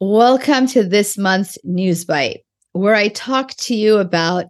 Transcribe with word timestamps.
Welcome 0.00 0.68
to 0.68 0.84
this 0.84 1.18
month's 1.18 1.58
News 1.64 2.04
Bite, 2.04 2.44
where 2.70 2.94
I 2.94 3.08
talk 3.08 3.50
to 3.54 3.74
you 3.74 3.98
about 3.98 4.44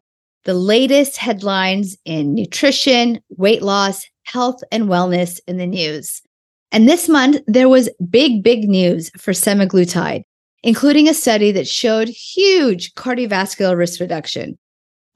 the 0.44 0.52
latest 0.52 1.17
headlines 1.17 1.97
in 2.05 2.34
nutrition, 2.34 3.18
weight 3.31 3.63
loss, 3.63 4.05
health, 4.25 4.63
and 4.71 4.91
wellness 4.91 5.41
in 5.49 5.57
the 5.57 5.67
news. 5.67 6.21
And 6.71 6.87
this 6.87 7.08
month, 7.08 7.41
there 7.47 7.71
was 7.71 7.89
big, 8.11 8.43
big 8.43 8.68
news 8.68 9.08
for 9.16 9.32
semaglutide, 9.32 10.24
including 10.64 11.08
a 11.08 11.14
study 11.14 11.50
that 11.52 11.66
showed 11.66 12.08
huge 12.08 12.92
cardiovascular 12.92 13.74
risk 13.74 14.00
reduction. 14.00 14.58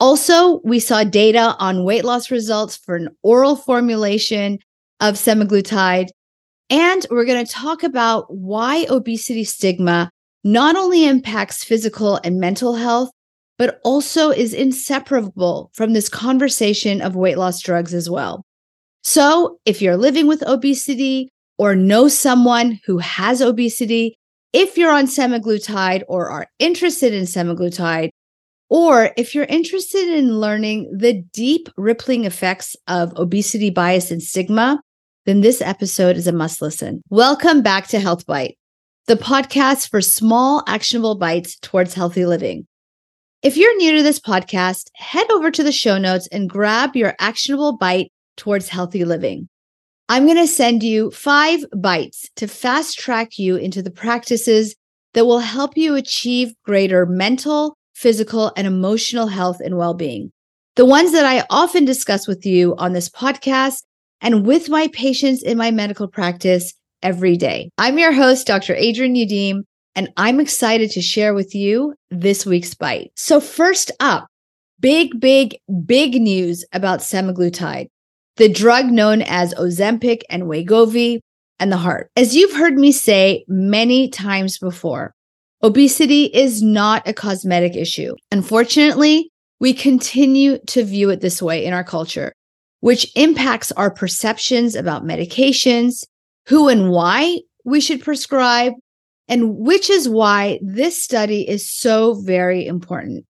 Also, 0.00 0.62
we 0.64 0.80
saw 0.80 1.04
data 1.04 1.54
on 1.58 1.84
weight 1.84 2.06
loss 2.06 2.30
results 2.30 2.74
for 2.74 2.96
an 2.96 3.10
oral 3.22 3.54
formulation 3.54 4.60
of 4.98 5.16
semaglutide. 5.16 6.08
And 6.70 7.06
we're 7.10 7.26
going 7.26 7.44
to 7.44 7.52
talk 7.52 7.82
about 7.82 8.34
why 8.34 8.86
obesity 8.88 9.44
stigma 9.44 10.10
not 10.44 10.76
only 10.76 11.06
impacts 11.06 11.64
physical 11.64 12.20
and 12.24 12.40
mental 12.40 12.74
health, 12.74 13.10
but 13.58 13.80
also 13.84 14.30
is 14.30 14.54
inseparable 14.54 15.70
from 15.74 15.92
this 15.92 16.08
conversation 16.08 17.00
of 17.00 17.14
weight 17.14 17.38
loss 17.38 17.60
drugs 17.60 17.94
as 17.94 18.10
well. 18.10 18.44
So, 19.04 19.58
if 19.64 19.82
you're 19.82 19.96
living 19.96 20.26
with 20.26 20.42
obesity 20.46 21.28
or 21.58 21.74
know 21.74 22.08
someone 22.08 22.80
who 22.86 22.98
has 22.98 23.40
obesity, 23.40 24.16
if 24.52 24.76
you're 24.76 24.92
on 24.92 25.06
semaglutide 25.06 26.02
or 26.08 26.28
are 26.28 26.46
interested 26.58 27.12
in 27.12 27.24
semaglutide, 27.24 28.10
or 28.68 29.10
if 29.16 29.34
you're 29.34 29.44
interested 29.44 30.08
in 30.08 30.40
learning 30.40 30.90
the 30.96 31.22
deep 31.32 31.68
rippling 31.76 32.24
effects 32.24 32.74
of 32.88 33.12
obesity 33.16 33.70
bias 33.70 34.10
and 34.10 34.22
stigma, 34.22 34.80
then 35.26 35.40
this 35.40 35.60
episode 35.60 36.16
is 36.16 36.26
a 36.26 36.32
must 36.32 36.62
listen. 36.62 37.02
Welcome 37.10 37.62
back 37.62 37.86
to 37.88 38.00
Health 38.00 38.26
Bite, 38.26 38.56
the 39.06 39.16
podcast 39.16 39.90
for 39.90 40.00
small, 40.00 40.62
actionable 40.66 41.16
bites 41.16 41.58
towards 41.58 41.94
healthy 41.94 42.24
living. 42.24 42.66
If 43.42 43.56
you're 43.56 43.76
new 43.76 43.96
to 43.96 44.02
this 44.02 44.20
podcast, 44.20 44.88
head 44.94 45.28
over 45.32 45.50
to 45.50 45.64
the 45.64 45.72
show 45.72 45.98
notes 45.98 46.28
and 46.30 46.48
grab 46.48 46.94
your 46.94 47.14
actionable 47.18 47.76
bite 47.76 48.12
towards 48.36 48.68
healthy 48.68 49.04
living. 49.04 49.48
I'm 50.08 50.26
going 50.26 50.38
to 50.38 50.46
send 50.46 50.84
you 50.84 51.10
five 51.10 51.64
bites 51.76 52.28
to 52.36 52.46
fast 52.46 52.98
track 52.98 53.38
you 53.38 53.56
into 53.56 53.82
the 53.82 53.90
practices 53.90 54.76
that 55.14 55.26
will 55.26 55.40
help 55.40 55.76
you 55.76 55.96
achieve 55.96 56.54
greater 56.64 57.04
mental, 57.04 57.76
physical, 57.94 58.52
and 58.56 58.66
emotional 58.66 59.26
health 59.26 59.58
and 59.60 59.76
well 59.76 59.94
being. 59.94 60.30
The 60.76 60.86
ones 60.86 61.12
that 61.12 61.26
I 61.26 61.44
often 61.50 61.84
discuss 61.84 62.28
with 62.28 62.46
you 62.46 62.76
on 62.76 62.92
this 62.92 63.08
podcast 63.08 63.82
and 64.20 64.46
with 64.46 64.68
my 64.68 64.88
patients 64.88 65.42
in 65.42 65.58
my 65.58 65.72
medical 65.72 66.06
practice 66.06 66.72
every 67.02 67.36
day. 67.36 67.70
I'm 67.78 67.98
your 67.98 68.12
host, 68.12 68.46
Dr. 68.46 68.74
Adrienne 68.74 69.14
Youdim, 69.14 69.62
and 69.94 70.08
I'm 70.16 70.40
excited 70.40 70.90
to 70.92 71.02
share 71.02 71.34
with 71.34 71.54
you 71.54 71.94
this 72.10 72.46
week's 72.46 72.74
bite. 72.74 73.12
So, 73.16 73.40
first 73.40 73.90
up, 74.00 74.26
big, 74.80 75.20
big, 75.20 75.56
big 75.84 76.20
news 76.20 76.64
about 76.72 77.00
semaglutide, 77.00 77.88
the 78.36 78.48
drug 78.48 78.86
known 78.86 79.22
as 79.22 79.54
Ozempic 79.54 80.22
and 80.30 80.44
Wegovy 80.44 81.20
and 81.60 81.70
the 81.70 81.76
heart. 81.76 82.10
As 82.16 82.34
you've 82.34 82.56
heard 82.56 82.74
me 82.74 82.90
say 82.90 83.44
many 83.46 84.08
times 84.08 84.58
before, 84.58 85.14
obesity 85.62 86.24
is 86.24 86.62
not 86.62 87.06
a 87.06 87.12
cosmetic 87.12 87.76
issue. 87.76 88.14
Unfortunately, 88.30 89.30
we 89.60 89.72
continue 89.72 90.58
to 90.66 90.84
view 90.84 91.10
it 91.10 91.20
this 91.20 91.40
way 91.40 91.64
in 91.64 91.72
our 91.72 91.84
culture, 91.84 92.32
which 92.80 93.12
impacts 93.14 93.70
our 93.72 93.92
perceptions 93.92 94.74
about 94.74 95.04
medications, 95.04 96.04
who 96.46 96.68
and 96.68 96.90
why 96.90 97.40
we 97.64 97.80
should 97.80 98.02
prescribe, 98.02 98.72
and 99.28 99.56
which 99.56 99.88
is 99.88 100.08
why 100.08 100.58
this 100.62 101.02
study 101.02 101.48
is 101.48 101.70
so 101.70 102.14
very 102.14 102.66
important. 102.66 103.24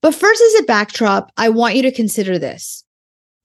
But 0.00 0.14
first, 0.14 0.42
as 0.42 0.60
a 0.60 0.64
backdrop, 0.64 1.32
I 1.36 1.48
want 1.48 1.74
you 1.74 1.82
to 1.82 1.92
consider 1.92 2.38
this. 2.38 2.84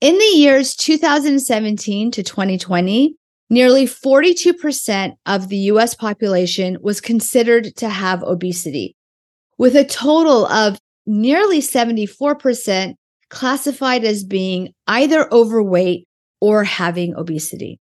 In 0.02 0.18
the 0.18 0.34
years 0.36 0.76
2017 0.76 2.12
to 2.12 2.24
2020, 2.24 3.16
nearly 3.50 3.86
42% 3.86 5.14
of 5.26 5.50
the 5.50 5.58
US 5.58 5.96
population 5.96 6.78
was 6.82 7.00
considered 7.00 7.76
to 7.78 7.90
have 7.90 8.22
obesity, 8.24 8.96
with 9.58 9.76
a 9.76 9.86
total 9.86 10.46
of 10.48 10.78
nearly 11.06 11.60
74% 11.60 12.96
classified 13.30 14.04
as 14.04 14.24
being 14.24 14.74
either 14.88 15.32
overweight 15.34 16.08
or 16.40 16.64
having 16.64 17.16
obesity. 17.16 17.80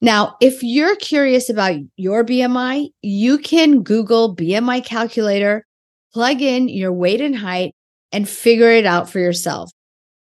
Now, 0.00 0.36
if 0.40 0.62
you're 0.62 0.96
curious 0.96 1.48
about 1.48 1.76
your 1.96 2.24
BMI, 2.24 2.88
you 3.02 3.38
can 3.38 3.82
Google 3.82 4.36
BMI 4.36 4.84
calculator, 4.84 5.64
plug 6.12 6.42
in 6.42 6.68
your 6.68 6.92
weight 6.92 7.20
and 7.20 7.36
height, 7.36 7.74
and 8.12 8.28
figure 8.28 8.70
it 8.70 8.86
out 8.86 9.08
for 9.08 9.18
yourself. 9.18 9.70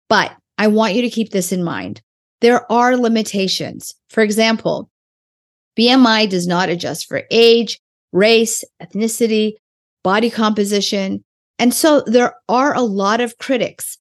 But 0.08 0.32
I 0.58 0.66
want 0.66 0.94
you 0.94 1.02
to 1.02 1.10
keep 1.10 1.30
this 1.30 1.52
in 1.52 1.62
mind. 1.62 2.02
There 2.40 2.70
are 2.70 2.96
limitations. 2.96 3.94
For 4.08 4.22
example, 4.22 4.90
BMI 5.78 6.28
does 6.28 6.46
not 6.46 6.68
adjust 6.68 7.06
for 7.06 7.22
age, 7.30 7.78
race, 8.12 8.64
ethnicity, 8.82 9.52
body 10.02 10.30
composition. 10.30 11.22
And 11.58 11.72
so 11.72 12.02
there 12.06 12.34
are 12.48 12.74
a 12.74 12.82
lot 12.82 13.20
of 13.20 13.38
critics 13.38 13.98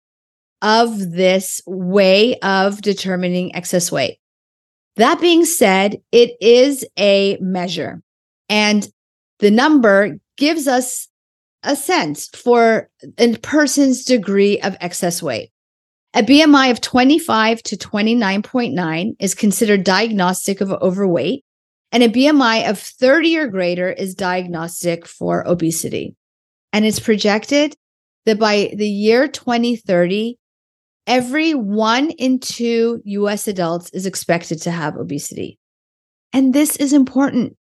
of 0.61 1.11
this 1.11 1.61
way 1.65 2.37
of 2.39 2.81
determining 2.81 3.55
excess 3.55 3.91
weight. 3.91 4.17
That 4.99 5.21
being 5.21 5.45
said, 5.45 6.01
it 6.11 6.31
is 6.41 6.85
a 6.97 7.37
measure 7.39 8.01
and 8.49 8.85
the 9.39 9.49
number 9.49 10.17
gives 10.35 10.67
us 10.67 11.07
a 11.63 11.77
sense 11.77 12.27
for 12.27 12.89
a 13.17 13.37
person's 13.37 14.03
degree 14.03 14.59
of 14.59 14.75
excess 14.81 15.23
weight. 15.23 15.51
A 16.13 16.21
BMI 16.21 16.71
of 16.71 16.81
25 16.81 17.63
to 17.63 17.77
29.9 17.77 19.15
is 19.19 19.35
considered 19.35 19.85
diagnostic 19.85 20.59
of 20.59 20.69
overweight, 20.69 21.45
and 21.93 22.03
a 22.03 22.09
BMI 22.09 22.69
of 22.69 22.77
30 22.77 23.37
or 23.37 23.47
greater 23.47 23.89
is 23.89 24.15
diagnostic 24.15 25.07
for 25.07 25.47
obesity. 25.47 26.17
And 26.73 26.83
it's 26.83 26.99
projected 26.99 27.73
that 28.25 28.37
by 28.37 28.73
the 28.75 28.89
year 28.89 29.29
2030, 29.29 30.37
every 31.09 31.55
one 31.55 32.11
in 32.11 32.39
two 32.39 33.01
US 33.03 33.47
adults 33.47 33.89
is 33.89 34.05
expected 34.05 34.61
to 34.61 34.71
have 34.71 34.95
obesity. 34.95 35.57
And 36.31 36.53
this 36.53 36.75
is 36.77 36.93
important 36.93 37.57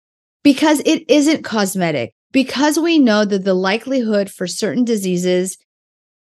because 0.44 0.80
it 0.86 1.04
isn't 1.10 1.42
cosmetic, 1.42 2.14
because 2.30 2.78
we 2.78 2.98
know 2.98 3.25
that 3.25 3.44
the 3.44 3.54
likelihood 3.54 4.30
for 4.30 4.47
certain 4.47 4.84
diseases, 4.84 5.58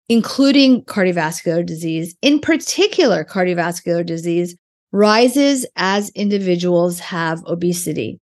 including 0.08 0.84
cardiovascular 0.84 1.66
disease, 1.66 2.14
in 2.22 2.38
particular 2.38 3.24
cardiovascular 3.24 4.06
disease, 4.06 4.56
rises 4.92 5.66
as 5.74 6.10
individuals 6.10 7.00
have 7.00 7.42
obesity. 7.46 8.20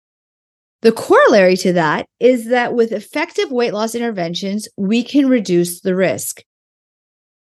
The 0.82 0.92
corollary 0.92 1.56
to 1.58 1.74
that 1.74 2.08
is 2.20 2.50
that 2.50 2.74
with 2.74 2.92
effective 2.92 3.52
weight 3.52 3.74
loss 3.74 3.96
interventions, 3.96 4.68
we 4.76 5.02
can 5.02 5.30
reduce 5.30 5.80
the 5.80 5.96
risk. 5.96 6.44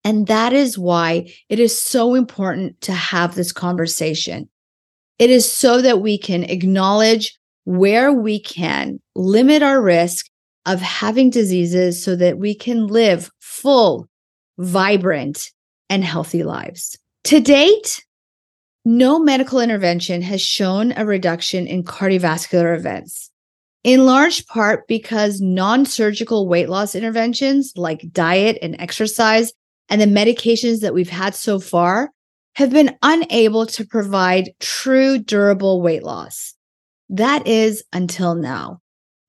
And 0.05 0.27
that 0.27 0.53
is 0.53 0.79
why 0.79 1.33
it 1.49 1.59
is 1.59 1.79
so 1.79 2.15
important 2.15 2.81
to 2.83 2.93
have 2.93 3.35
this 3.35 3.53
conversation. 3.53 4.49
It 5.19 5.31
is 5.31 5.51
so 5.51 5.81
that 5.81 6.01
we 6.01 6.19
can 6.19 6.45
acknowledge 6.45 7.39
where 7.65 8.13
we 8.13 8.39
can 8.39 9.01
limit 9.15 9.63
our 9.63 9.81
risk 9.81 10.27
of 10.67 10.81
having 10.81 11.31
diseases 11.31 12.03
so 12.03 12.17
that 12.17 12.39
we 12.39 12.55
can 12.55 12.87
live 12.87 13.31
full, 13.41 14.09
vibrant, 14.59 15.51
and 15.89 16.05
healthy 16.05 16.43
lives. 16.43 16.99
To 17.25 17.41
date, 17.41 18.05
no 18.85 19.19
medical 19.19 19.61
intervention 19.61 20.21
has 20.23 20.43
shown 20.43 20.93
a 20.97 21.07
reduction 21.07 21.67
in 21.67 21.85
cardiovascular 21.85 22.77
events, 22.77 23.31
in 23.83 24.05
large 24.05 24.47
part 24.47 24.87
because 24.87 25.41
non 25.41 25.87
surgical 25.87 26.49
weight 26.49 26.69
loss 26.69 26.95
interventions 26.95 27.73
like 27.77 28.13
diet 28.13 28.59
and 28.61 28.77
exercise 28.79 29.53
and 29.89 30.01
the 30.01 30.07
medications 30.07 30.81
that 30.81 30.95
we've 30.95 31.11
had 31.11 31.35
so 31.35 31.59
far 31.59 32.11
have 32.57 32.71
been 32.71 32.97
unable 33.03 33.67
to 33.67 33.85
provide 33.85 34.51
true 34.61 35.19
durable 35.19 35.83
weight 35.83 36.03
loss. 36.03 36.55
That 37.09 37.47
is 37.47 37.85
until 37.93 38.35
now. 38.35 38.81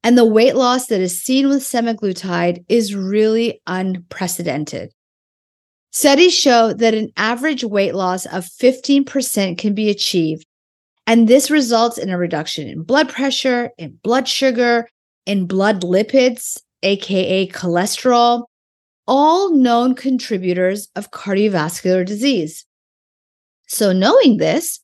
And 0.04 0.18
the 0.18 0.26
weight 0.26 0.56
loss 0.56 0.88
that 0.88 1.02
is 1.02 1.20
seen 1.20 1.50
with 1.50 1.64
semaglutide 1.64 2.64
is 2.70 2.94
really 2.94 3.62
unprecedented. 3.66 4.92
Studies 5.92 6.34
show 6.34 6.74
that 6.74 6.94
an 6.94 7.10
average 7.18 7.64
weight 7.64 7.96
loss 7.96 8.26
of 8.28 8.46
15% 8.46 9.58
can 9.58 9.74
be 9.74 9.90
achieved. 9.90 10.46
And 11.08 11.28
this 11.28 11.50
results 11.50 11.98
in 11.98 12.10
a 12.10 12.18
reduction 12.18 12.68
in 12.68 12.84
blood 12.84 13.10
pressure, 13.10 13.72
in 13.78 13.98
blood 14.04 14.28
sugar, 14.28 14.88
in 15.26 15.48
blood 15.48 15.82
lipids, 15.82 16.60
AKA 16.84 17.48
cholesterol, 17.48 18.46
all 19.08 19.54
known 19.54 19.96
contributors 19.96 20.90
of 20.96 21.12
cardiovascular 21.12 22.06
disease. 22.06 22.66
So, 23.68 23.92
knowing 23.92 24.38
this, 24.38 24.80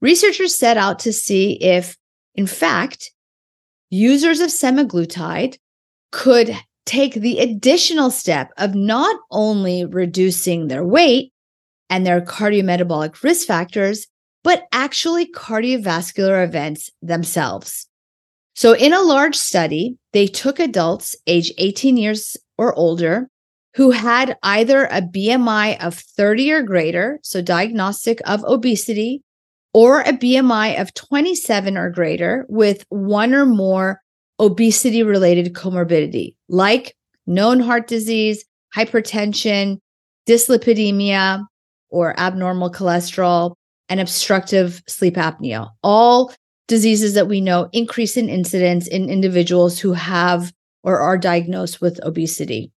researchers 0.00 0.54
set 0.54 0.76
out 0.76 0.98
to 1.00 1.12
see 1.12 1.52
if, 1.62 1.96
in 2.34 2.46
fact, 2.46 3.12
users 3.90 4.40
of 4.40 4.50
semaglutide 4.50 5.56
could 6.12 6.56
take 6.84 7.14
the 7.14 7.40
additional 7.40 8.10
step 8.10 8.52
of 8.56 8.74
not 8.74 9.16
only 9.30 9.84
reducing 9.84 10.68
their 10.68 10.84
weight 10.84 11.32
and 11.90 12.06
their 12.06 12.20
cardiometabolic 12.20 13.22
risk 13.22 13.46
factors, 13.46 14.06
but 14.44 14.66
actually 14.70 15.26
cardiovascular 15.32 16.44
events 16.44 16.90
themselves. 17.02 17.88
So, 18.54 18.74
in 18.74 18.92
a 18.92 19.02
large 19.02 19.36
study, 19.36 19.98
they 20.12 20.26
took 20.26 20.58
adults 20.58 21.16
age 21.26 21.52
18 21.58 21.96
years 21.96 22.36
or 22.56 22.74
older 22.74 23.28
who 23.76 23.90
had 23.90 24.38
either 24.42 24.86
a 24.86 25.02
BMI 25.02 25.84
of 25.84 25.94
30 25.94 26.50
or 26.50 26.62
greater, 26.62 27.20
so 27.22 27.42
diagnostic 27.42 28.20
of 28.24 28.42
obesity, 28.44 29.22
or 29.74 30.00
a 30.00 30.14
BMI 30.14 30.80
of 30.80 30.94
27 30.94 31.76
or 31.76 31.90
greater 31.90 32.46
with 32.48 32.86
one 32.88 33.34
or 33.34 33.44
more 33.44 34.00
obesity 34.40 35.02
related 35.02 35.52
comorbidity, 35.52 36.34
like 36.48 36.96
known 37.26 37.60
heart 37.60 37.86
disease, 37.86 38.46
hypertension, 38.74 39.76
dyslipidemia, 40.26 41.44
or 41.90 42.18
abnormal 42.18 42.72
cholesterol, 42.72 43.54
and 43.90 44.00
obstructive 44.00 44.82
sleep 44.88 45.16
apnea. 45.16 45.68
All 45.82 46.32
diseases 46.66 47.12
that 47.12 47.28
we 47.28 47.42
know 47.42 47.68
increase 47.74 48.16
in 48.16 48.30
incidence 48.30 48.88
in 48.88 49.10
individuals 49.10 49.78
who 49.78 49.92
have 49.92 50.50
or 50.82 50.98
are 50.98 51.18
diagnosed 51.18 51.82
with 51.82 52.02
obesity. 52.02 52.72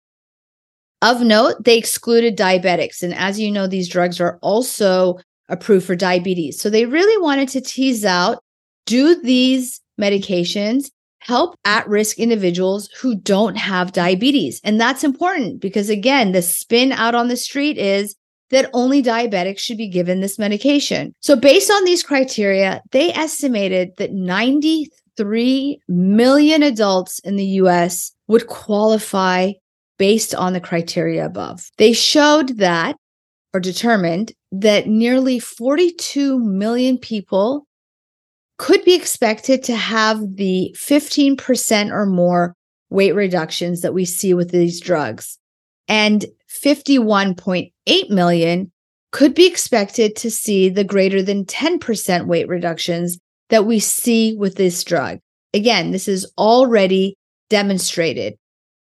Of 1.00 1.20
note, 1.20 1.62
they 1.64 1.78
excluded 1.78 2.36
diabetics. 2.36 3.02
And 3.02 3.14
as 3.14 3.38
you 3.38 3.50
know, 3.50 3.66
these 3.66 3.88
drugs 3.88 4.20
are 4.20 4.38
also 4.42 5.18
approved 5.48 5.86
for 5.86 5.94
diabetes. 5.94 6.60
So 6.60 6.70
they 6.70 6.86
really 6.86 7.22
wanted 7.22 7.48
to 7.50 7.60
tease 7.60 8.04
out 8.04 8.42
do 8.86 9.20
these 9.20 9.80
medications 10.00 10.90
help 11.20 11.54
at 11.64 11.88
risk 11.88 12.18
individuals 12.18 12.88
who 13.00 13.14
don't 13.14 13.56
have 13.56 13.92
diabetes? 13.92 14.60
And 14.64 14.80
that's 14.80 15.04
important 15.04 15.60
because, 15.60 15.90
again, 15.90 16.32
the 16.32 16.42
spin 16.42 16.92
out 16.92 17.14
on 17.14 17.28
the 17.28 17.36
street 17.36 17.76
is 17.76 18.16
that 18.50 18.70
only 18.72 19.02
diabetics 19.02 19.58
should 19.58 19.76
be 19.76 19.88
given 19.88 20.20
this 20.20 20.38
medication. 20.38 21.14
So, 21.20 21.36
based 21.36 21.70
on 21.70 21.84
these 21.84 22.02
criteria, 22.02 22.80
they 22.92 23.12
estimated 23.12 23.90
that 23.98 24.12
93 24.12 25.80
million 25.86 26.62
adults 26.62 27.18
in 27.20 27.36
the 27.36 27.46
US 27.62 28.12
would 28.26 28.46
qualify 28.46 29.52
based 29.98 30.34
on 30.34 30.52
the 30.52 30.60
criteria 30.60 31.26
above. 31.26 31.70
They 31.76 31.92
showed 31.92 32.58
that 32.58 32.96
or 33.52 33.60
determined 33.60 34.32
that 34.52 34.86
nearly 34.86 35.38
42 35.38 36.38
million 36.38 36.98
people 36.98 37.66
could 38.58 38.84
be 38.84 38.94
expected 38.94 39.62
to 39.64 39.76
have 39.76 40.36
the 40.36 40.74
15% 40.76 41.92
or 41.92 42.06
more 42.06 42.54
weight 42.90 43.14
reductions 43.14 43.82
that 43.82 43.94
we 43.94 44.04
see 44.04 44.34
with 44.34 44.50
these 44.50 44.80
drugs. 44.80 45.38
And 45.86 46.26
51.8 46.62 48.10
million 48.10 48.72
could 49.10 49.34
be 49.34 49.46
expected 49.46 50.16
to 50.16 50.30
see 50.30 50.68
the 50.68 50.84
greater 50.84 51.22
than 51.22 51.44
10% 51.44 52.26
weight 52.26 52.48
reductions 52.48 53.18
that 53.48 53.64
we 53.64 53.78
see 53.78 54.34
with 54.34 54.56
this 54.56 54.84
drug. 54.84 55.18
Again, 55.54 55.92
this 55.92 56.08
is 56.08 56.30
already 56.36 57.16
demonstrated, 57.48 58.36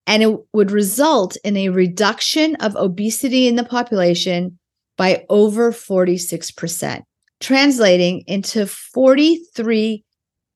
and 0.09 0.23
it 0.23 0.39
would 0.55 0.71
result 0.71 1.37
in 1.45 1.55
a 1.57 1.69
reduction 1.69 2.57
of 2.57 2.75
obesity 2.77 3.47
in 3.47 3.57
the 3.57 3.63
population 3.63 4.59
by 4.97 5.27
over 5.29 5.71
46%, 5.71 7.03
translating 7.41 8.25
into 8.27 8.67
43 8.67 10.03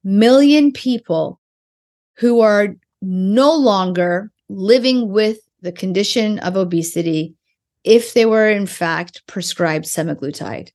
million 0.02 0.72
people 0.72 1.38
who 2.16 2.40
are 2.40 2.74
no 3.02 3.54
longer 3.54 4.32
living 4.48 5.12
with 5.12 5.38
the 5.60 5.72
condition 5.72 6.38
of 6.38 6.56
obesity 6.56 7.34
if 7.84 8.14
they 8.14 8.24
were 8.24 8.48
in 8.48 8.66
fact 8.66 9.22
prescribed 9.26 9.84
semaglutide. 9.84 10.70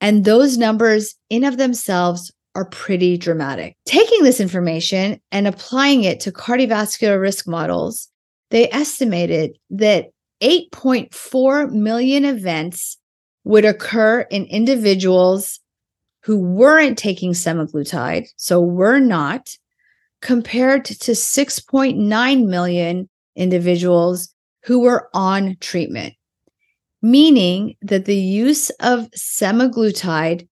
And 0.00 0.24
those 0.24 0.56
numbers 0.56 1.16
in 1.28 1.42
of 1.42 1.56
themselves 1.56 2.30
are 2.56 2.64
pretty 2.64 3.18
dramatic. 3.18 3.76
Taking 3.84 4.22
this 4.22 4.40
information 4.40 5.20
and 5.30 5.46
applying 5.46 6.04
it 6.04 6.20
to 6.20 6.32
cardiovascular 6.32 7.20
risk 7.20 7.46
models, 7.46 8.08
they 8.50 8.70
estimated 8.72 9.58
that 9.70 10.06
8.4 10.42 11.70
million 11.70 12.24
events 12.24 12.96
would 13.44 13.66
occur 13.66 14.22
in 14.22 14.46
individuals 14.46 15.60
who 16.22 16.38
weren't 16.38 16.96
taking 16.96 17.32
semaglutide, 17.32 18.26
so 18.36 18.60
were 18.60 18.98
not, 18.98 19.54
compared 20.22 20.86
to 20.86 21.12
6.9 21.12 22.46
million 22.46 23.08
individuals 23.36 24.34
who 24.64 24.80
were 24.80 25.08
on 25.12 25.56
treatment, 25.60 26.14
meaning 27.02 27.76
that 27.82 28.06
the 28.06 28.16
use 28.16 28.70
of 28.80 29.10
semaglutide 29.10 30.48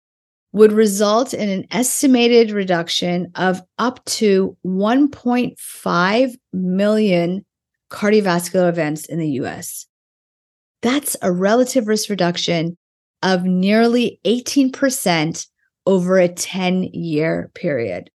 would 0.55 0.73
result 0.73 1.35
in 1.35 1.49
an 1.49 1.67
estimated 1.73 2.53
reduction 2.53 3.31
of 3.35 3.61
up 3.77 4.03
to 4.05 4.57
1.5 4.65 6.35
million 6.53 7.45
cardiovascular 7.91 8.69
events 8.69 9.05
in 9.07 9.19
the 9.19 9.31
US. 9.31 9.87
That's 10.81 11.17
a 11.23 11.33
relative 11.33 11.89
risk 11.89 12.09
reduction 12.09 12.79
of 13.21 13.43
nearly 13.43 14.21
18% 14.25 15.47
over 15.87 16.19
a 16.19 16.29
10 16.29 16.85
year 16.85 17.51
period. 17.55 18.09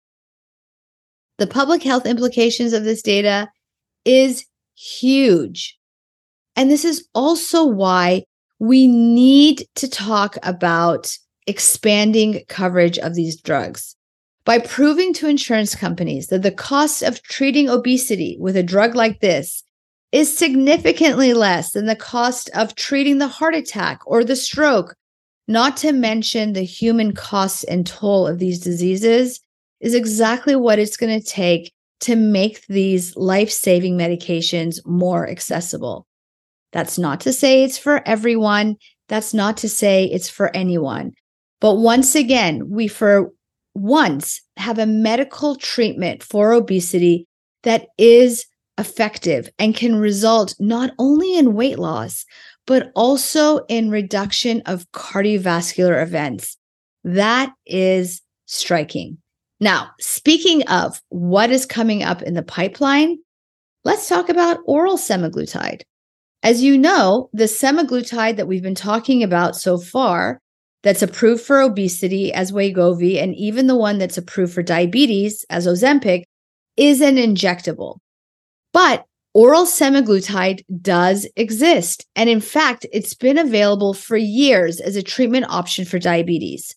The 1.39 1.47
public 1.47 1.81
health 1.81 2.05
implications 2.05 2.71
of 2.71 2.83
this 2.83 3.01
data 3.01 3.49
is 4.05 4.45
huge. 4.75 5.75
And 6.55 6.69
this 6.69 6.85
is 6.85 7.07
also 7.15 7.65
why 7.65 8.25
we 8.59 8.87
need 8.87 9.65
to 9.75 9.89
talk 9.89 10.37
about 10.43 11.17
expanding 11.47 12.43
coverage 12.47 12.99
of 12.99 13.15
these 13.15 13.39
drugs. 13.41 13.95
By 14.45 14.59
proving 14.59 15.13
to 15.15 15.27
insurance 15.27 15.75
companies 15.75 16.27
that 16.27 16.43
the 16.43 16.51
cost 16.51 17.01
of 17.01 17.21
treating 17.23 17.69
obesity 17.69 18.37
with 18.39 18.55
a 18.55 18.63
drug 18.63 18.95
like 18.95 19.19
this 19.19 19.63
is 20.11 20.37
significantly 20.37 21.33
less 21.33 21.71
than 21.71 21.85
the 21.85 21.95
cost 21.95 22.49
of 22.53 22.75
treating 22.75 23.17
the 23.17 23.27
heart 23.27 23.55
attack 23.55 23.99
or 24.05 24.23
the 24.23 24.35
stroke, 24.35 24.95
not 25.47 25.75
to 25.77 25.91
mention 25.91 26.53
the 26.53 26.61
human 26.63 27.13
cost 27.13 27.65
and 27.67 27.85
toll 27.85 28.25
of 28.25 28.39
these 28.39 28.59
diseases, 28.59 29.39
is 29.79 29.93
exactly 29.93 30.55
what 30.55 30.79
it's 30.79 30.97
going 30.97 31.19
to 31.19 31.25
take 31.25 31.73
to 31.99 32.15
make 32.15 32.65
these 32.67 33.15
life 33.15 33.51
saving 33.51 33.97
medications 33.97 34.79
more 34.85 35.27
accessible. 35.27 36.05
That's 36.71 36.97
not 36.97 37.21
to 37.21 37.33
say 37.33 37.63
it's 37.63 37.77
for 37.77 38.07
everyone. 38.07 38.77
That's 39.07 39.33
not 39.33 39.57
to 39.57 39.69
say 39.69 40.05
it's 40.05 40.29
for 40.29 40.55
anyone. 40.55 41.13
But 41.59 41.75
once 41.75 42.15
again, 42.15 42.69
we 42.69 42.87
for 42.87 43.31
once 43.73 44.41
have 44.57 44.79
a 44.79 44.85
medical 44.85 45.55
treatment 45.55 46.23
for 46.23 46.51
obesity 46.51 47.27
that 47.63 47.87
is 47.97 48.45
effective 48.77 49.49
and 49.57 49.75
can 49.75 49.95
result 49.95 50.55
not 50.59 50.91
only 50.99 51.37
in 51.37 51.53
weight 51.53 51.79
loss, 51.79 52.25
but 52.65 52.91
also 52.95 53.59
in 53.69 53.89
reduction 53.89 54.61
of 54.65 54.89
cardiovascular 54.91 56.01
events. 56.01 56.57
That 57.03 57.53
is 57.65 58.21
striking. 58.45 59.17
Now, 59.59 59.91
speaking 59.99 60.61
of 60.67 61.01
what 61.09 61.49
is 61.49 61.65
coming 61.65 62.03
up 62.03 62.21
in 62.21 62.35
the 62.35 62.43
pipeline, 62.43 63.17
let's 63.83 64.07
talk 64.07 64.29
about 64.29 64.59
oral 64.65 64.97
semaglutide. 64.97 65.81
As 66.43 66.61
you 66.61 66.77
know, 66.77 67.29
the 67.33 67.45
semaglutide 67.45 68.37
that 68.37 68.47
we've 68.47 68.61
been 68.61 68.75
talking 68.75 69.23
about 69.23 69.55
so 69.55 69.79
far, 69.79 70.39
that's 70.87 71.01
approved 71.01 71.43
for 71.43 71.59
obesity 71.59 72.31
as 72.31 72.53
Wegovy, 72.53 73.21
and 73.21 73.35
even 73.35 73.67
the 73.67 73.75
one 73.75 73.97
that's 73.97 74.17
approved 74.17 74.53
for 74.53 74.63
diabetes 74.63 75.45
as 75.49 75.67
Ozempic, 75.67 76.23
is 76.77 77.01
an 77.01 77.17
injectable. 77.17 77.97
But 78.71 79.03
oral 79.33 79.65
semaglutide 79.65 80.63
does 80.81 81.27
exist. 81.35 82.05
And 82.15 82.29
in 82.29 82.39
fact, 82.39 82.85
it's 82.93 83.13
been 83.13 83.37
available 83.37 83.93
for 83.93 84.15
years 84.15 84.79
as 84.79 84.95
a 84.95 85.03
treatment 85.03 85.47
option 85.49 85.83
for 85.83 85.99
diabetes. 85.99 86.73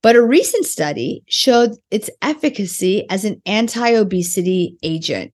But 0.00 0.14
a 0.14 0.22
recent 0.22 0.64
study 0.64 1.24
showed 1.26 1.72
its 1.90 2.08
efficacy 2.22 3.04
as 3.10 3.24
an 3.24 3.42
anti 3.46 3.94
obesity 3.94 4.76
agent. 4.84 5.32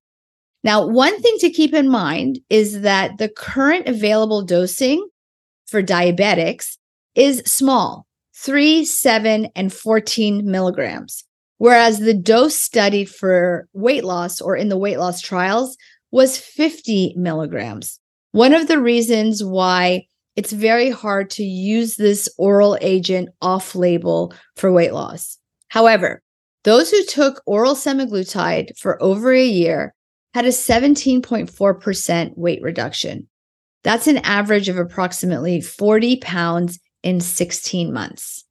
Now, 0.65 0.87
one 0.87 1.21
thing 1.21 1.37
to 1.41 1.51
keep 1.51 1.75
in 1.75 1.91
mind 1.91 2.39
is 2.49 2.81
that 2.81 3.19
the 3.19 3.29
current 3.29 3.89
available 3.89 4.41
dosing 4.41 5.07
for 5.67 5.83
diabetics 5.83 6.79
is 7.15 7.43
small 7.47 8.07
3, 8.37 8.85
7, 8.85 9.49
and 9.55 9.73
14 9.73 10.51
milligrams, 10.51 11.25
whereas 11.59 11.99
the 11.99 12.15
dose 12.15 12.57
studied 12.57 13.11
for 13.11 13.69
weight 13.73 14.05
loss 14.05 14.41
or 14.41 14.57
in 14.57 14.69
the 14.69 14.79
weight 14.79 14.99
loss 14.99 15.21
trials 15.21 15.77
was 16.11 16.39
50 16.39 17.15
milligrams. 17.17 18.01
One 18.33 18.55
of 18.55 18.69
the 18.69 18.81
reasons 18.81 19.45
why 19.45 20.07
it's 20.37 20.53
very 20.53 20.91
hard 20.91 21.29
to 21.31 21.43
use 21.43 21.97
this 21.97 22.29
oral 22.39 22.79
agent 22.81 23.29
off 23.43 23.75
label 23.75 24.33
for 24.57 24.73
weight 24.73 24.93
loss. 24.93 25.39
However, 25.69 26.23
Those 26.65 26.91
who 26.91 27.03
took 27.05 27.43
oral 27.47 27.75
semaglutide 27.75 28.77
for 28.77 29.03
over 29.03 29.33
a 29.33 29.45
year 29.45 29.95
had 30.35 30.45
a 30.45 30.49
17.4% 30.49 32.37
weight 32.37 32.63
reduction. 32.63 33.29
That's 33.83 34.07
an 34.07 34.19
average 34.19 34.69
of 34.69 34.77
approximately 34.77 35.63
40 35.63 36.17
pounds 36.17 36.79
in 37.03 37.21
16 37.21 37.93
months. 37.93 38.45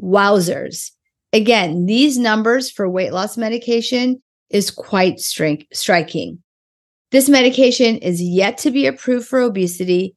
Wowzers. 0.00 0.92
Again, 1.32 1.86
these 1.86 2.18
numbers 2.18 2.70
for 2.70 2.88
weight 2.88 3.12
loss 3.12 3.36
medication 3.36 4.22
is 4.50 4.70
quite 4.70 5.16
stri- 5.16 5.66
striking. 5.72 6.42
This 7.10 7.28
medication 7.28 7.96
is 7.98 8.22
yet 8.22 8.58
to 8.58 8.70
be 8.70 8.86
approved 8.86 9.26
for 9.26 9.40
obesity, 9.40 10.14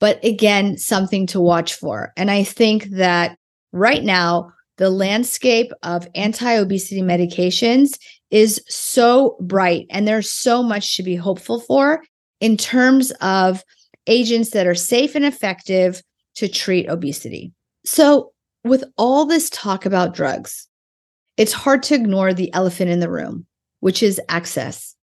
but 0.00 0.22
again, 0.24 0.76
something 0.76 1.26
to 1.28 1.40
watch 1.40 1.74
for. 1.74 2.12
And 2.16 2.30
I 2.30 2.44
think 2.44 2.84
that 2.90 3.38
right 3.72 4.02
now, 4.02 4.52
the 4.76 4.90
landscape 4.90 5.70
of 5.82 6.08
anti 6.14 6.52
obesity 6.52 7.00
medications 7.00 7.98
is 8.30 8.62
so 8.68 9.36
bright 9.40 9.86
and 9.90 10.08
there's 10.08 10.30
so 10.30 10.62
much 10.62 10.96
to 10.96 11.02
be 11.02 11.14
hopeful 11.14 11.60
for 11.60 12.02
in 12.40 12.56
terms 12.56 13.12
of 13.20 13.62
agents 14.06 14.50
that 14.50 14.66
are 14.66 14.74
safe 14.74 15.14
and 15.14 15.24
effective 15.24 16.02
to 16.36 16.48
treat 16.48 16.88
obesity. 16.88 17.52
So, 17.84 18.32
with 18.64 18.84
all 18.96 19.26
this 19.26 19.50
talk 19.50 19.84
about 19.84 20.14
drugs, 20.14 20.68
it's 21.36 21.52
hard 21.52 21.82
to 21.84 21.94
ignore 21.94 22.32
the 22.32 22.52
elephant 22.54 22.90
in 22.90 23.00
the 23.00 23.10
room, 23.10 23.46
which 23.80 24.02
is 24.02 24.20
access. 24.28 24.94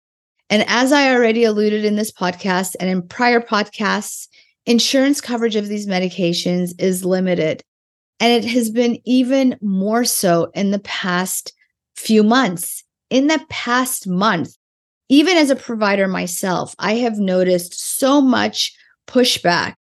And 0.50 0.66
as 0.68 0.92
I 0.92 1.14
already 1.14 1.44
alluded 1.44 1.86
in 1.86 1.96
this 1.96 2.12
podcast 2.12 2.76
and 2.80 2.90
in 2.90 3.08
prior 3.08 3.40
podcasts, 3.40 4.28
insurance 4.66 5.22
coverage 5.22 5.56
of 5.56 5.68
these 5.68 5.88
medications 5.88 6.74
is 6.80 7.06
limited. 7.06 7.62
And 8.20 8.32
it 8.32 8.48
has 8.50 8.70
been 8.70 9.00
even 9.06 9.58
more 9.62 10.06
so 10.06 10.52
in 10.54 10.72
the 10.72 10.80
past 10.80 11.54
few 11.96 12.24
months. 12.24 12.84
In 13.10 13.28
the 13.28 13.44
past 13.50 14.08
month, 14.08 14.56
even 15.10 15.38
as 15.38 15.50
a 15.50 15.56
provider 15.56 16.08
myself, 16.08 16.74
I 16.80 16.96
have 16.96 17.18
noticed 17.18 17.98
so 17.98 18.22
much 18.22 18.74
pushback 19.08 19.74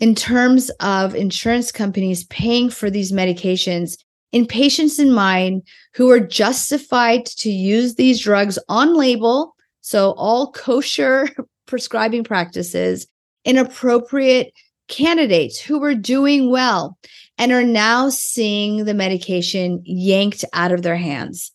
in 0.00 0.14
terms 0.14 0.70
of 0.80 1.14
insurance 1.14 1.70
companies 1.70 2.24
paying 2.24 2.70
for 2.70 2.90
these 2.90 3.12
medications 3.12 3.96
in 4.32 4.46
patients 4.46 4.98
in 4.98 5.12
mind 5.12 5.62
who 5.94 6.10
are 6.10 6.20
justified 6.20 7.26
to 7.26 7.50
use 7.50 7.94
these 7.94 8.20
drugs 8.20 8.58
on 8.68 8.96
label. 8.96 9.54
So, 9.82 10.12
all 10.12 10.52
kosher 10.52 11.28
prescribing 11.66 12.24
practices, 12.24 13.06
inappropriate 13.44 14.52
candidates 14.88 15.60
who 15.60 15.78
were 15.78 15.94
doing 15.94 16.50
well 16.50 16.98
and 17.38 17.52
are 17.52 17.64
now 17.64 18.08
seeing 18.08 18.84
the 18.84 18.94
medication 18.94 19.80
yanked 19.84 20.44
out 20.52 20.72
of 20.72 20.82
their 20.82 20.96
hands. 20.96 21.52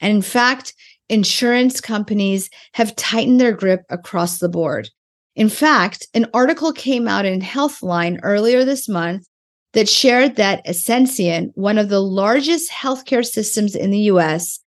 And 0.00 0.12
in 0.12 0.22
fact, 0.22 0.74
insurance 1.08 1.80
companies 1.80 2.48
have 2.72 2.96
tightened 2.96 3.40
their 3.40 3.52
grip 3.52 3.82
across 3.90 4.38
the 4.38 4.48
board. 4.48 4.88
In 5.36 5.50
fact, 5.50 6.08
an 6.14 6.26
article 6.32 6.72
came 6.72 7.06
out 7.06 7.26
in 7.26 7.40
Healthline 7.40 8.18
earlier 8.22 8.64
this 8.64 8.88
month 8.88 9.28
that 9.74 9.88
shared 9.88 10.36
that 10.36 10.66
Ascension, 10.66 11.52
one 11.54 11.76
of 11.76 11.90
the 11.90 12.00
largest 12.00 12.70
healthcare 12.72 13.24
systems 13.24 13.76
in 13.76 13.90
the 13.90 14.08
US, 14.12 14.60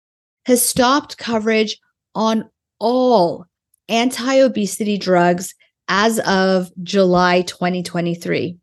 has 0.44 0.62
stopped 0.62 1.16
coverage 1.16 1.78
on 2.14 2.48
all 2.78 3.46
anti 3.88 4.34
obesity 4.34 4.98
drugs 4.98 5.54
as 5.88 6.20
of 6.20 6.70
July 6.82 7.40
2023, 7.42 8.58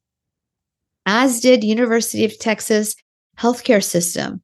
as 1.07 1.39
did 1.41 1.63
University 1.63 2.23
of 2.23 2.37
Texas 2.37 2.95
Healthcare 3.39 3.83
System. 3.83 4.43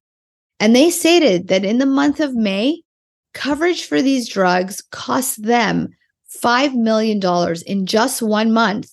And 0.60 0.76
they 0.76 0.90
stated 0.90 1.48
that 1.50 1.64
in 1.64 1.78
the 1.78 1.86
month 1.86 2.20
of 2.20 2.34
May, 2.34 2.82
coverage 3.36 3.86
for 3.86 4.02
these 4.02 4.28
drugs 4.28 4.82
cost 4.92 5.44
them 5.44 5.90
$5 6.44 6.74
million 6.76 7.22
in 7.66 7.86
just 7.86 8.22
one 8.22 8.52
month 8.52 8.90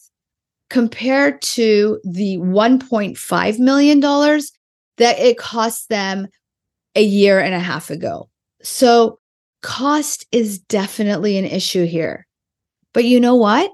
compared 0.70 1.40
to 1.42 2.00
the 2.04 2.36
$1.5 2.38 3.58
million 3.58 4.00
that 4.00 5.18
it 5.18 5.38
cost 5.38 5.88
them 5.88 6.28
a 6.94 7.02
year 7.02 7.40
and 7.40 7.54
a 7.54 7.60
half 7.60 7.90
ago. 7.90 8.28
So, 8.62 9.18
cost 9.62 10.26
is 10.32 10.58
definitely 10.58 11.36
an 11.36 11.44
issue 11.44 11.84
here. 11.84 12.26
But 12.92 13.04
you 13.04 13.20
know 13.20 13.36
what? 13.36 13.70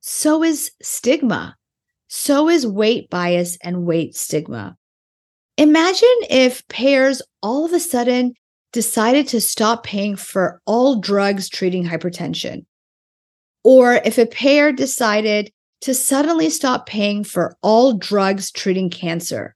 So 0.00 0.42
is 0.42 0.70
stigma. 0.80 1.56
So 2.08 2.48
is 2.48 2.66
weight 2.66 3.10
bias 3.10 3.58
and 3.62 3.84
weight 3.84 4.16
stigma. 4.16 4.76
Imagine 5.56 6.08
if 6.30 6.66
payers 6.68 7.20
all 7.42 7.64
of 7.64 7.72
a 7.72 7.80
sudden 7.80 8.34
decided 8.72 9.28
to 9.28 9.40
stop 9.40 9.84
paying 9.84 10.16
for 10.16 10.60
all 10.66 11.00
drugs 11.00 11.48
treating 11.48 11.84
hypertension. 11.84 12.64
Or 13.68 14.00
if 14.02 14.16
a 14.16 14.24
payer 14.24 14.72
decided 14.72 15.52
to 15.82 15.92
suddenly 15.92 16.48
stop 16.48 16.86
paying 16.86 17.22
for 17.22 17.54
all 17.60 17.92
drugs 17.92 18.50
treating 18.50 18.88
cancer. 18.88 19.54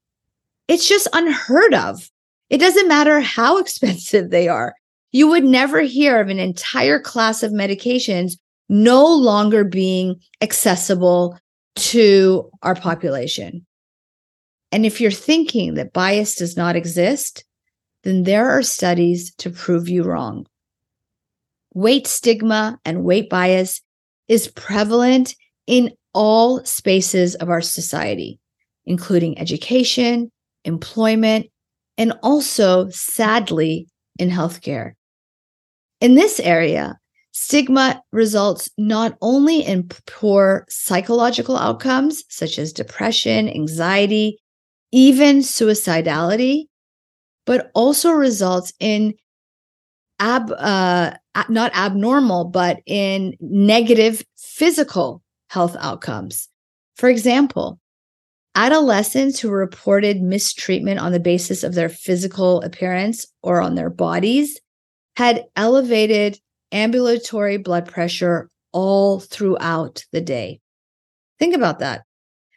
It's 0.68 0.86
just 0.86 1.08
unheard 1.14 1.72
of. 1.72 2.10
It 2.50 2.58
doesn't 2.58 2.88
matter 2.88 3.20
how 3.20 3.56
expensive 3.58 4.28
they 4.28 4.48
are. 4.48 4.74
You 5.12 5.28
would 5.28 5.44
never 5.44 5.80
hear 5.80 6.20
of 6.20 6.28
an 6.28 6.38
entire 6.38 7.00
class 7.00 7.42
of 7.42 7.52
medications 7.52 8.36
no 8.68 9.06
longer 9.06 9.64
being 9.64 10.20
accessible 10.42 11.38
to 11.76 12.50
our 12.60 12.74
population. 12.74 13.64
And 14.72 14.84
if 14.84 15.00
you're 15.00 15.10
thinking 15.10 15.72
that 15.76 15.94
bias 15.94 16.34
does 16.34 16.54
not 16.54 16.76
exist, 16.76 17.46
then 18.04 18.24
there 18.24 18.50
are 18.50 18.62
studies 18.62 19.34
to 19.36 19.48
prove 19.48 19.88
you 19.88 20.02
wrong. 20.02 20.46
Weight 21.72 22.06
stigma 22.06 22.78
and 22.84 23.04
weight 23.04 23.30
bias 23.30 23.80
is 24.32 24.48
prevalent 24.48 25.36
in 25.66 25.92
all 26.14 26.64
spaces 26.64 27.34
of 27.34 27.50
our 27.50 27.60
society, 27.60 28.40
including 28.86 29.38
education, 29.38 30.32
employment, 30.64 31.48
and 31.98 32.14
also, 32.22 32.88
sadly, 32.88 33.86
in 34.18 34.30
healthcare. 34.30 34.92
In 36.00 36.14
this 36.14 36.40
area, 36.40 36.98
stigma 37.32 38.02
results 38.10 38.70
not 38.78 39.18
only 39.20 39.60
in 39.60 39.86
poor 40.06 40.64
psychological 40.70 41.58
outcomes, 41.58 42.24
such 42.30 42.58
as 42.58 42.72
depression, 42.72 43.50
anxiety, 43.50 44.38
even 44.92 45.40
suicidality, 45.40 46.64
but 47.44 47.70
also 47.74 48.12
results 48.12 48.72
in 48.80 49.12
ab, 50.22 50.52
uh, 50.56 51.12
not 51.48 51.74
abnormal, 51.74 52.44
but 52.44 52.80
in 52.86 53.36
negative 53.40 54.24
physical 54.38 55.20
health 55.50 55.76
outcomes. 55.80 56.48
For 56.94 57.08
example, 57.08 57.80
adolescents 58.54 59.40
who 59.40 59.50
reported 59.50 60.22
mistreatment 60.22 61.00
on 61.00 61.10
the 61.10 61.20
basis 61.20 61.64
of 61.64 61.74
their 61.74 61.88
physical 61.88 62.62
appearance 62.62 63.26
or 63.42 63.60
on 63.60 63.74
their 63.74 63.90
bodies 63.90 64.60
had 65.16 65.44
elevated 65.56 66.38
ambulatory 66.70 67.56
blood 67.56 67.86
pressure 67.86 68.48
all 68.72 69.18
throughout 69.18 70.04
the 70.12 70.20
day. 70.20 70.60
Think 71.38 71.54
about 71.54 71.80
that. 71.80 72.02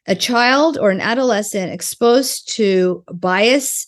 A 0.05 0.15
child 0.15 0.77
or 0.77 0.91
an 0.91 1.01
adolescent 1.01 1.74
exposed 1.74 2.53
to 2.55 3.03
bias 3.12 3.88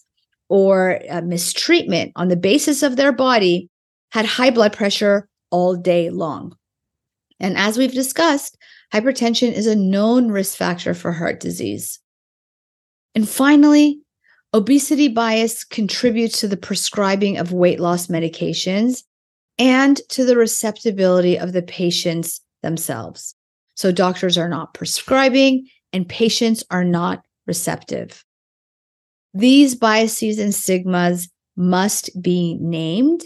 or 0.50 1.00
mistreatment 1.24 2.12
on 2.16 2.27
the 2.27 2.38
basis 2.38 2.84
of 2.84 2.96
their 2.96 3.12
body 3.12 3.70
had 4.12 4.25
high 4.25 4.50
blood 4.50 4.74
pressure 4.74 5.27
all 5.51 5.75
day 5.75 6.10
long. 6.10 6.56
And 7.39 7.58
as 7.58 7.77
we've 7.77 7.94
discussed, 7.94 8.58
hypertension 8.94 9.51
is 9.51 9.68
a 9.68 9.75
known 9.75 10.30
risk 10.32 10.58
factor 10.58 10.94
for 10.94 11.12
heart 11.12 11.39
disease. 11.39 12.00
And 13.13 13.27
finally, 13.27 14.00
obesity 14.54 15.08
bias 15.08 15.63
contributes 15.63 16.39
to 16.39 16.48
the 16.48 16.58
prescribing 16.58 17.38
of 17.38 17.51
weight 17.51 17.80
loss 17.80 18.08
medications 18.08 19.04
and 19.60 19.98
to 20.10 20.24
the 20.24 20.38
receptibility 20.38 21.38
of 21.38 21.54
the 21.54 21.62
patients 21.62 22.42
themselves. 22.63 23.36
So 23.75 23.92
doctors 23.92 24.38
are 24.38 24.50
not 24.50 24.74
prescribing 24.74 25.68
and 25.94 26.08
patients 26.08 26.63
are 26.72 26.84
not 26.84 27.24
receptive. 27.46 28.24
These 29.38 29.75
biases 29.75 30.39
and 30.39 30.53
stigmas 30.53 31.29
must 31.56 32.10
be 32.20 32.58
named 32.60 33.22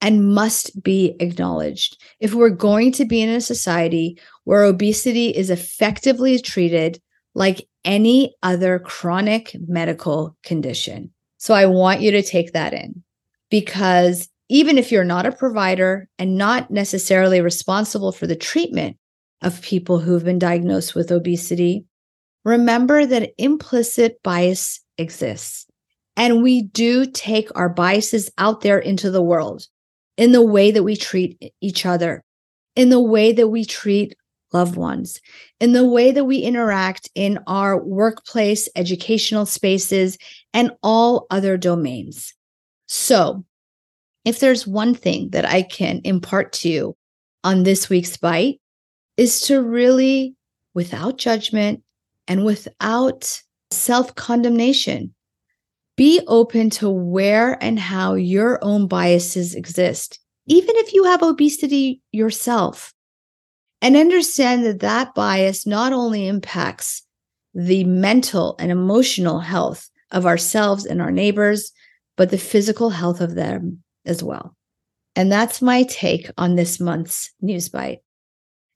and 0.00 0.32
must 0.32 0.80
be 0.80 1.16
acknowledged. 1.18 2.00
If 2.20 2.34
we're 2.34 2.50
going 2.50 2.92
to 2.92 3.04
be 3.04 3.20
in 3.20 3.28
a 3.30 3.40
society 3.40 4.16
where 4.44 4.62
obesity 4.62 5.30
is 5.30 5.50
effectively 5.50 6.38
treated 6.38 7.00
like 7.34 7.66
any 7.84 8.32
other 8.44 8.78
chronic 8.78 9.56
medical 9.66 10.36
condition. 10.44 11.10
So 11.38 11.52
I 11.52 11.66
want 11.66 12.00
you 12.00 12.12
to 12.12 12.22
take 12.22 12.52
that 12.52 12.72
in 12.72 13.02
because 13.50 14.28
even 14.48 14.78
if 14.78 14.92
you're 14.92 15.02
not 15.02 15.26
a 15.26 15.32
provider 15.32 16.08
and 16.16 16.38
not 16.38 16.70
necessarily 16.70 17.40
responsible 17.40 18.12
for 18.12 18.28
the 18.28 18.36
treatment 18.36 18.98
of 19.42 19.62
people 19.62 19.98
who've 19.98 20.24
been 20.24 20.38
diagnosed 20.38 20.94
with 20.94 21.10
obesity, 21.10 21.86
remember 22.44 23.04
that 23.04 23.32
implicit 23.36 24.22
bias 24.22 24.80
exists 25.00 25.66
And 26.16 26.42
we 26.42 26.62
do 26.62 27.06
take 27.06 27.48
our 27.56 27.68
biases 27.68 28.30
out 28.38 28.60
there 28.60 28.78
into 28.78 29.10
the 29.10 29.22
world 29.22 29.66
in 30.16 30.32
the 30.32 30.42
way 30.42 30.70
that 30.70 30.82
we 30.82 30.96
treat 30.96 31.52
each 31.60 31.86
other, 31.86 32.22
in 32.76 32.90
the 32.90 33.00
way 33.00 33.32
that 33.32 33.48
we 33.48 33.64
treat 33.64 34.14
loved 34.52 34.76
ones, 34.76 35.20
in 35.60 35.72
the 35.72 35.86
way 35.86 36.10
that 36.10 36.24
we 36.24 36.38
interact 36.38 37.08
in 37.14 37.38
our 37.46 37.82
workplace, 37.82 38.68
educational 38.76 39.46
spaces, 39.46 40.18
and 40.52 40.72
all 40.82 41.26
other 41.30 41.56
domains. 41.56 42.34
So, 42.86 43.44
if 44.24 44.40
there's 44.40 44.66
one 44.66 44.94
thing 44.94 45.30
that 45.30 45.46
I 45.46 45.62
can 45.62 46.00
impart 46.04 46.52
to 46.54 46.68
you 46.68 46.96
on 47.44 47.62
this 47.62 47.88
week's 47.88 48.16
bite, 48.16 48.60
is 49.16 49.40
to 49.42 49.62
really, 49.62 50.34
without 50.74 51.16
judgment 51.16 51.82
and 52.28 52.44
without 52.44 53.40
self 53.70 54.14
condemnation, 54.14 55.14
be 55.96 56.20
open 56.26 56.70
to 56.70 56.88
where 56.88 57.62
and 57.62 57.78
how 57.78 58.14
your 58.14 58.58
own 58.62 58.86
biases 58.86 59.54
exist, 59.54 60.18
even 60.46 60.76
if 60.76 60.92
you 60.92 61.04
have 61.04 61.22
obesity 61.22 62.00
yourself. 62.12 62.92
And 63.82 63.96
understand 63.96 64.64
that 64.66 64.80
that 64.80 65.14
bias 65.14 65.66
not 65.66 65.92
only 65.92 66.26
impacts 66.26 67.02
the 67.54 67.84
mental 67.84 68.56
and 68.58 68.70
emotional 68.70 69.40
health 69.40 69.88
of 70.10 70.26
ourselves 70.26 70.84
and 70.84 71.00
our 71.00 71.10
neighbors, 71.10 71.72
but 72.16 72.30
the 72.30 72.38
physical 72.38 72.90
health 72.90 73.20
of 73.20 73.34
them 73.34 73.82
as 74.04 74.22
well. 74.22 74.54
And 75.16 75.30
that's 75.30 75.62
my 75.62 75.82
take 75.84 76.30
on 76.36 76.54
this 76.54 76.80
month's 76.80 77.32
News 77.40 77.68
Bite. 77.68 78.00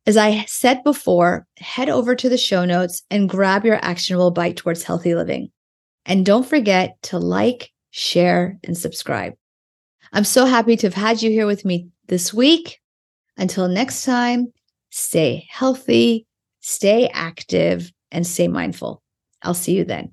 As 0.07 0.17
I 0.19 0.45
said 0.45 0.85
before, 0.85 1.47
head 1.57 1.89
over 1.89 2.15
to 2.15 2.29
the 2.29 2.37
show 2.37 2.65
notes 2.65 3.03
and 3.11 3.29
grab 3.29 3.65
your 3.65 3.83
actionable 3.83 4.31
bite 4.31 4.57
towards 4.57 4.83
healthy 4.83 5.15
living. 5.15 5.51
And 6.05 6.27
don't 6.27 6.47
forget 6.47 7.01
to 7.05 7.19
like, 7.19 7.73
share, 7.91 8.59
and 8.65 8.77
subscribe. 8.77 9.33
I'm 10.13 10.25
so 10.25 10.45
happy 10.45 10.77
to 10.77 10.87
have 10.87 10.95
had 10.95 11.23
you 11.23 11.31
here 11.31 11.47
with 11.47 11.65
me 11.65 11.89
this 12.09 12.35
week. 12.35 12.81
Until 13.39 13.67
next 13.67 14.05
time, 14.05 14.53
stay 14.91 15.47
healthy, 15.51 16.27
stay 16.61 17.09
active, 17.09 17.91
and 18.13 18.27
stay 18.27 18.47
mindful. 18.47 19.03
I'll 19.43 19.55
see 19.55 19.77
you 19.77 19.85
then. 19.85 20.13